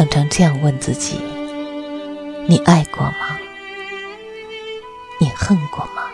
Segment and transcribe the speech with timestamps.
[0.00, 1.20] 常常这样问自己：
[2.48, 3.38] 你爱过吗？
[5.18, 6.04] 你恨过吗？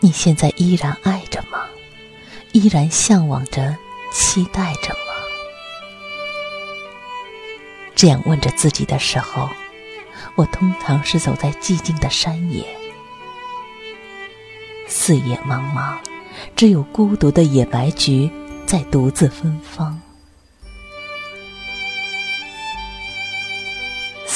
[0.00, 1.66] 你现在依然爱着吗？
[2.52, 3.76] 依然向往着、
[4.10, 5.12] 期待着吗？
[7.94, 9.50] 这样问着自己的时候，
[10.34, 12.64] 我通常是走在寂静的山野，
[14.88, 15.98] 四野茫茫，
[16.56, 18.30] 只有孤独的野白菊
[18.64, 20.00] 在独自芬芳。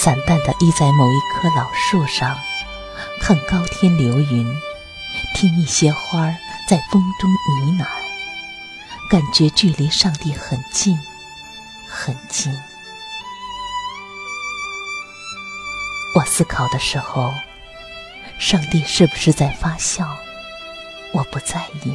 [0.03, 2.41] 散淡的依在某一棵老树上，
[3.21, 4.49] 看高天流云，
[5.35, 6.35] 听一些花儿
[6.67, 7.87] 在风中呢喃，
[9.11, 10.99] 感觉距离上帝很近，
[11.87, 12.51] 很近。
[16.15, 17.35] 我思考的时候，
[18.39, 20.17] 上帝是不是在发笑？
[21.13, 21.95] 我不在意。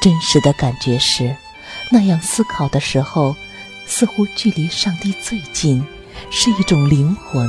[0.00, 1.36] 真实的感觉是，
[1.90, 3.36] 那样思考的时候，
[3.86, 5.86] 似乎距离上帝最近。
[6.30, 7.48] 是一种灵魂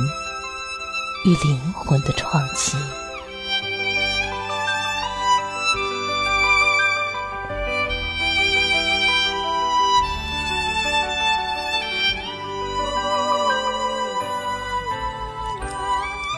[1.24, 2.76] 与灵魂的创击。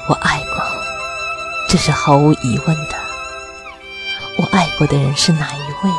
[0.08, 0.62] 我爱过，
[1.68, 2.94] 这是毫无疑问的。
[4.38, 5.90] 我爱过的人是哪一位？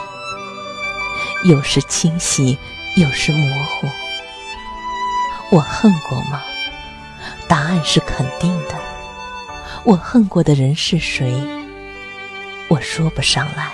[1.44, 2.58] 有时清晰，
[2.96, 3.88] 有时模糊。
[5.50, 6.42] 我恨过吗？
[7.48, 8.76] 答案是肯定的。
[9.86, 11.42] 我恨过的人是谁？
[12.68, 13.72] 我说不上来。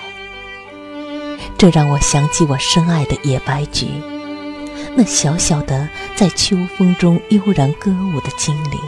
[1.57, 3.87] 这让我想起我深爱的野白菊，
[4.95, 8.79] 那小小的在秋风中悠然歌舞的精灵。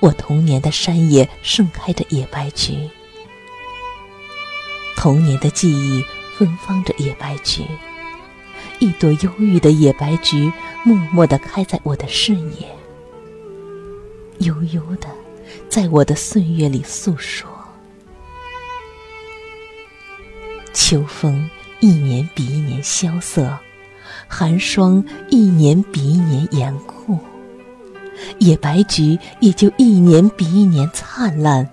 [0.00, 2.88] 我童年的山野盛开着野白菊，
[4.96, 6.02] 童年的记忆
[6.38, 7.64] 芬芳着野白菊。
[8.78, 10.52] 一朵忧郁的野白菊，
[10.84, 12.74] 默默地开在我的视野，
[14.38, 15.08] 悠悠的
[15.68, 17.48] 在我的岁月里诉说。
[20.72, 21.48] 秋风
[21.80, 23.58] 一年比一年萧瑟，
[24.28, 27.18] 寒霜一年比一年严酷，
[28.38, 31.68] 野白菊也就一年比一年灿烂，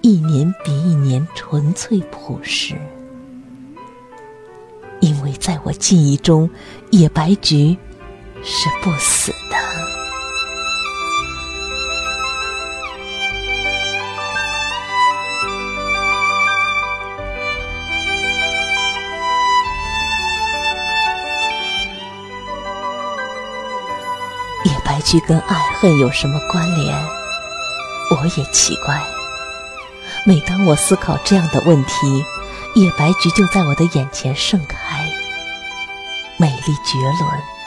[0.00, 2.74] 一年比一年纯粹朴实。
[5.00, 6.50] 因为在我记忆中，
[6.90, 7.76] 野白菊
[8.44, 9.56] 是不死的。
[24.64, 26.94] 野白菊跟爱恨有什么关联？
[28.10, 29.00] 我也奇怪。
[30.24, 32.24] 每当我思考这样的问题。
[32.74, 35.04] 野白菊就在我的眼前盛开，
[36.36, 37.57] 美丽绝伦。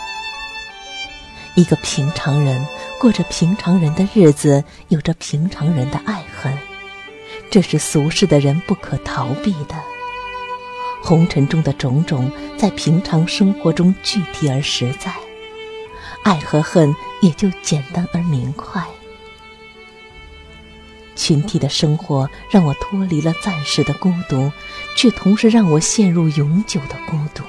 [1.56, 2.66] 一个平常人
[3.00, 6.57] 过着平常人的日子，有着平常人的爱恨，
[7.50, 9.75] 这是俗世的人不可逃避的。
[11.03, 15.13] 红尘中的种种，在平常生活中具体而实在，
[16.23, 18.85] 爱和恨也就简单而明快。
[21.16, 24.51] 群体的生活让我脱离了暂时的孤独，
[24.95, 27.44] 却同时让我陷入永久的孤独。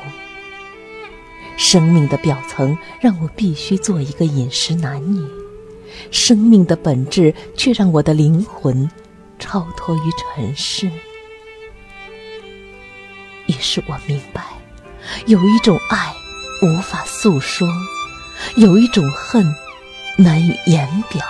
[1.65, 5.25] 生命的表层让我必须做一个饮食男女，
[6.11, 8.91] 生命的本质却让我的灵魂
[9.39, 10.91] 超脱于尘世。
[13.47, 14.43] 于是我明白，
[15.27, 16.13] 有一种爱
[16.63, 17.69] 无法诉说，
[18.57, 19.47] 有一种恨
[20.19, 21.25] 难以言表。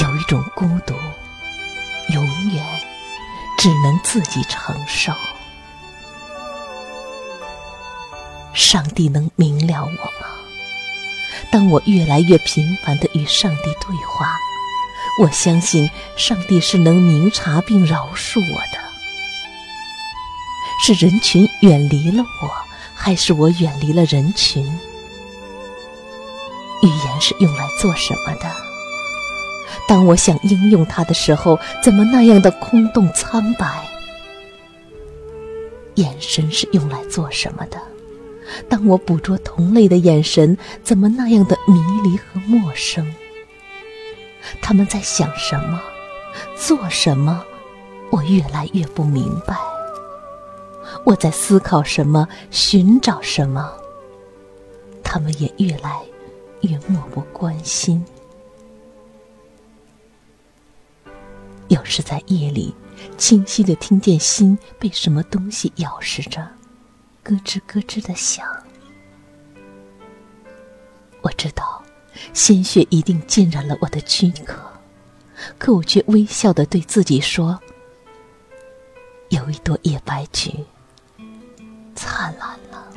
[0.00, 0.94] 有一种孤独，
[2.14, 2.24] 永
[2.54, 2.64] 远
[3.58, 5.12] 只能自己承受。
[8.52, 10.28] 上帝能明了我吗？
[11.50, 14.36] 当我越来越频繁的与上帝对话，
[15.20, 18.78] 我相信上帝是能明察并饶恕我的。
[20.82, 22.50] 是人群远离了我，
[22.94, 24.64] 还是我远离了人群？
[26.82, 28.50] 语言是用来做什么的？
[29.86, 33.86] 当我想应用它的时候，怎么那样的空洞苍白？
[35.96, 37.78] 眼神是用来做什么的？
[38.68, 43.14] 当我捕捉同类的眼神，怎么那样的迷离和陌生？
[44.60, 45.80] 他们在想什么，
[46.56, 47.44] 做什么？
[48.10, 49.56] 我越来越不明白。
[51.04, 53.72] 我在思考什么，寻找什么？
[55.04, 56.00] 他们也越来
[56.62, 58.04] 越漠不关心。
[61.68, 62.74] 有时在夜里，
[63.16, 66.48] 清晰的听见心被什么东西咬噬着，
[67.30, 68.44] 咯吱咯吱的响。
[71.22, 71.82] 我知道，
[72.32, 74.58] 鲜血一定浸染了我的躯壳，
[75.58, 77.60] 可我却微笑的对自己说
[79.30, 80.52] ：“有一朵野白菊，
[81.94, 82.90] 灿烂了。”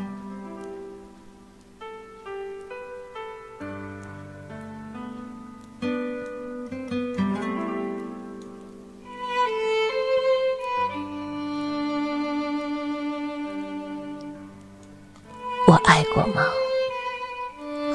[15.83, 16.45] 爱过吗？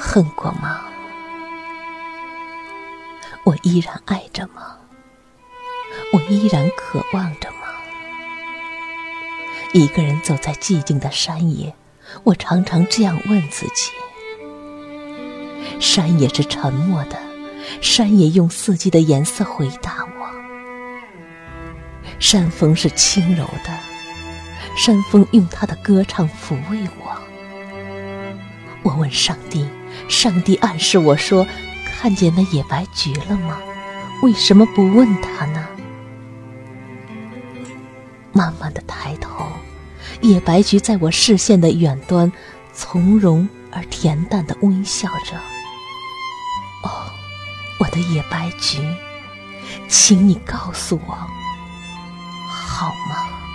[0.00, 0.84] 恨过吗？
[3.44, 4.76] 我依然爱着吗？
[6.12, 7.56] 我依然渴望着吗？
[9.72, 11.74] 一个人走在寂静的山野，
[12.24, 13.90] 我常常这样问自己：
[15.80, 17.18] 山也是沉默的，
[17.80, 20.28] 山也用四季的颜色回答我。
[22.18, 23.78] 山风是轻柔的，
[24.76, 27.16] 山风用它的歌唱抚慰我。
[28.82, 29.66] 我问上帝，
[30.08, 31.46] 上帝暗示我说
[31.84, 33.58] ：“看见那野白菊了吗？
[34.22, 35.66] 为什么不问他呢？”
[38.32, 39.46] 慢慢的抬头，
[40.20, 42.32] 野白菊在我视线的远端，
[42.72, 45.36] 从容而恬淡的微笑着。
[46.84, 47.10] 哦，
[47.80, 48.78] 我的野白菊，
[49.88, 51.14] 请你告诉我，
[52.48, 53.47] 好吗？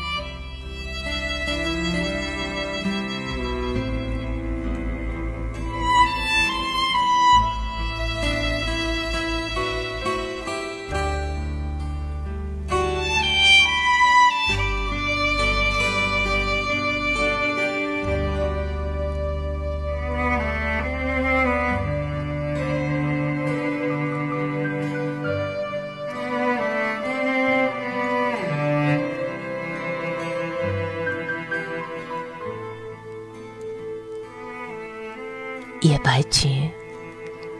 [36.13, 36.69] 白菊，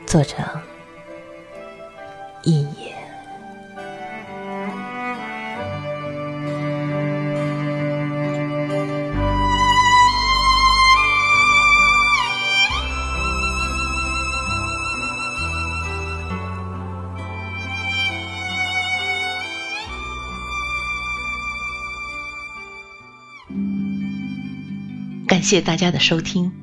[0.06, 0.36] 作者
[2.44, 2.94] 一野。
[25.28, 26.63] 感谢大家的收听。